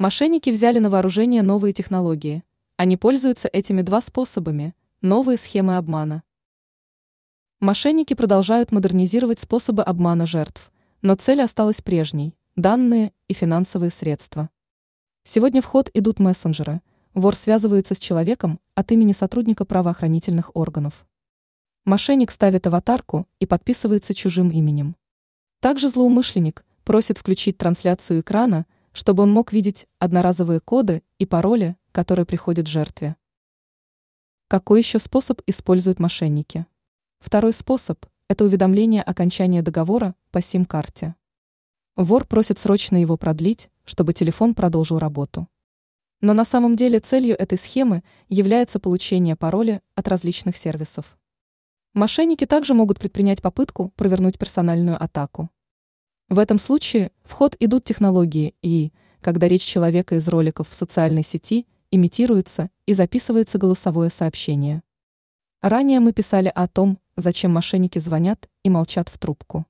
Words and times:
Мошенники 0.00 0.48
взяли 0.48 0.78
на 0.78 0.88
вооружение 0.88 1.42
новые 1.42 1.74
технологии. 1.74 2.42
Они 2.78 2.96
пользуются 2.96 3.48
этими 3.48 3.82
два 3.82 4.00
способами– 4.00 4.74
новые 5.02 5.36
схемы 5.36 5.76
обмана. 5.76 6.22
Мошенники 7.60 8.14
продолжают 8.14 8.72
модернизировать 8.72 9.40
способы 9.40 9.82
обмана 9.82 10.24
жертв, 10.24 10.72
но 11.02 11.16
цель 11.16 11.42
осталась 11.42 11.82
прежней– 11.82 12.34
данные 12.56 13.12
и 13.28 13.34
финансовые 13.34 13.90
средства. 13.90 14.48
Сегодня 15.22 15.60
в 15.60 15.66
ход 15.66 15.90
идут 15.92 16.18
мессенджеры. 16.18 16.80
Вор 17.12 17.36
связывается 17.36 17.94
с 17.94 17.98
человеком 17.98 18.58
от 18.74 18.92
имени 18.92 19.12
сотрудника 19.12 19.66
правоохранительных 19.66 20.56
органов. 20.56 21.06
Мошенник 21.84 22.30
ставит 22.30 22.66
аватарку 22.66 23.28
и 23.38 23.44
подписывается 23.44 24.14
чужим 24.14 24.48
именем. 24.48 24.96
Также 25.60 25.90
злоумышленник 25.90 26.64
просит 26.84 27.18
включить 27.18 27.58
трансляцию 27.58 28.20
экрана, 28.20 28.64
чтобы 28.92 29.22
он 29.22 29.32
мог 29.32 29.52
видеть 29.52 29.86
одноразовые 29.98 30.60
коды 30.60 31.02
и 31.18 31.26
пароли, 31.26 31.76
которые 31.92 32.26
приходят 32.26 32.66
жертве. 32.66 33.16
Какой 34.48 34.80
еще 34.80 34.98
способ 34.98 35.40
используют 35.46 36.00
мошенники? 36.00 36.66
Второй 37.20 37.52
способ– 37.52 38.04
это 38.28 38.44
уведомление 38.44 39.02
окончания 39.02 39.62
договора 39.62 40.14
по 40.30 40.40
сим-карте. 40.40 41.14
Вор 41.96 42.26
просит 42.26 42.58
срочно 42.58 42.96
его 42.96 43.16
продлить, 43.16 43.70
чтобы 43.84 44.12
телефон 44.12 44.54
продолжил 44.54 44.98
работу. 44.98 45.48
Но 46.20 46.32
на 46.34 46.44
самом 46.44 46.76
деле 46.76 46.98
целью 46.98 47.38
этой 47.38 47.58
схемы 47.58 48.02
является 48.28 48.78
получение 48.78 49.36
пароля 49.36 49.82
от 49.94 50.08
различных 50.08 50.56
сервисов. 50.56 51.16
Мошенники 51.92 52.46
также 52.46 52.74
могут 52.74 52.98
предпринять 52.98 53.42
попытку 53.42 53.90
провернуть 53.96 54.38
персональную 54.38 55.02
атаку. 55.02 55.50
В 56.30 56.38
этом 56.38 56.60
случае 56.60 57.10
в 57.24 57.32
ход 57.32 57.56
идут 57.58 57.82
технологии 57.82 58.54
и, 58.62 58.92
когда 59.20 59.48
речь 59.48 59.64
человека 59.64 60.14
из 60.14 60.28
роликов 60.28 60.68
в 60.68 60.74
социальной 60.74 61.24
сети, 61.24 61.66
имитируется 61.90 62.70
и 62.86 62.94
записывается 62.94 63.58
голосовое 63.58 64.10
сообщение. 64.10 64.84
Ранее 65.60 65.98
мы 65.98 66.12
писали 66.12 66.50
о 66.54 66.68
том, 66.68 67.00
зачем 67.16 67.50
мошенники 67.52 67.98
звонят 67.98 68.48
и 68.62 68.70
молчат 68.70 69.08
в 69.08 69.18
трубку. 69.18 69.66